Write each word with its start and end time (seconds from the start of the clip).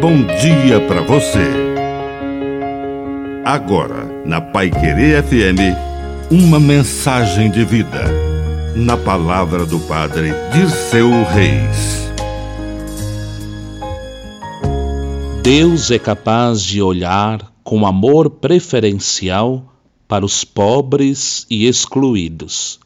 bom 0.00 0.22
dia 0.40 0.80
para 0.88 1.02
você. 1.02 1.46
Agora, 3.44 4.06
na 4.24 4.40
Pai 4.40 4.70
Querer 4.70 5.22
FM, 5.22 5.76
uma 6.30 6.58
mensagem 6.58 7.50
de 7.50 7.62
vida. 7.66 8.06
Na 8.74 8.96
palavra 8.96 9.66
do 9.66 9.78
Padre 9.80 10.32
Dirceu 10.54 11.10
Reis. 11.24 12.10
Deus 15.42 15.90
é 15.90 15.98
capaz 15.98 16.62
de 16.62 16.80
olhar 16.80 17.52
com 17.62 17.84
amor 17.84 18.30
preferencial 18.30 19.70
para 20.08 20.24
os 20.24 20.44
pobres 20.44 21.44
e 21.50 21.66
excluídos, 21.66 22.80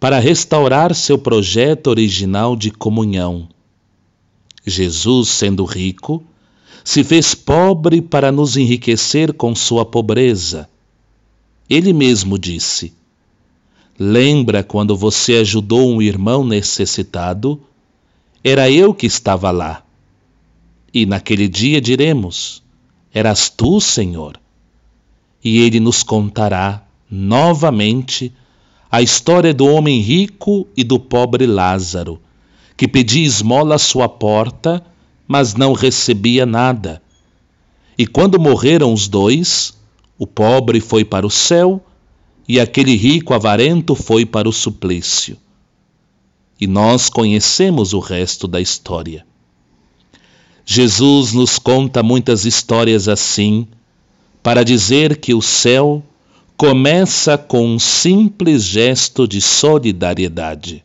para 0.00 0.18
restaurar 0.18 0.94
seu 0.94 1.18
projeto 1.18 1.88
original 1.88 2.56
de 2.56 2.70
comunhão 2.70 3.48
Jesus, 4.66 5.28
sendo 5.28 5.64
rico, 5.64 6.24
se 6.82 7.04
fez 7.04 7.34
pobre 7.34 8.00
para 8.00 8.32
nos 8.32 8.56
enriquecer 8.56 9.32
com 9.32 9.54
sua 9.54 9.84
pobreza. 9.84 10.68
Ele 11.68 11.92
mesmo 11.92 12.38
disse: 12.38 12.92
Lembra 13.98 14.62
quando 14.62 14.96
você 14.96 15.36
ajudou 15.36 15.90
um 15.90 16.02
irmão 16.02 16.44
necessitado? 16.44 17.60
Era 18.42 18.70
eu 18.70 18.92
que 18.92 19.06
estava 19.06 19.50
lá. 19.50 19.82
E 20.92 21.06
naquele 21.06 21.48
dia 21.48 21.80
diremos: 21.80 22.62
Eras 23.12 23.48
tu, 23.48 23.80
Senhor. 23.80 24.38
E 25.42 25.58
ele 25.58 25.78
nos 25.80 26.02
contará 26.02 26.86
novamente 27.10 28.32
a 28.90 29.02
história 29.02 29.52
do 29.52 29.66
homem 29.66 30.00
rico 30.00 30.66
e 30.76 30.82
do 30.82 30.98
pobre 30.98 31.46
Lázaro 31.46 32.20
que 32.76 32.88
pedia 32.88 33.24
esmola 33.24 33.76
à 33.76 33.78
sua 33.78 34.08
porta, 34.08 34.84
mas 35.26 35.54
não 35.54 35.72
recebia 35.72 36.44
nada. 36.44 37.02
E 37.96 38.06
quando 38.06 38.40
morreram 38.40 38.92
os 38.92 39.06
dois, 39.06 39.74
o 40.18 40.26
pobre 40.26 40.80
foi 40.80 41.04
para 41.04 41.26
o 41.26 41.30
céu 41.30 41.84
e 42.48 42.60
aquele 42.60 42.94
rico 42.96 43.32
avarento 43.32 43.94
foi 43.94 44.26
para 44.26 44.48
o 44.48 44.52
suplício. 44.52 45.36
E 46.60 46.66
nós 46.66 47.08
conhecemos 47.08 47.92
o 47.92 47.98
resto 47.98 48.46
da 48.46 48.60
história. 48.60 49.24
Jesus 50.66 51.32
nos 51.32 51.58
conta 51.58 52.02
muitas 52.02 52.44
histórias 52.44 53.08
assim, 53.08 53.66
para 54.42 54.64
dizer 54.64 55.18
que 55.18 55.34
o 55.34 55.42
céu 55.42 56.02
começa 56.56 57.36
com 57.36 57.66
um 57.66 57.78
simples 57.78 58.64
gesto 58.64 59.26
de 59.26 59.40
solidariedade. 59.40 60.84